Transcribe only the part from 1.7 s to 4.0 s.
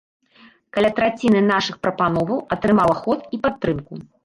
прапановаў атрымала ход і падтрымку.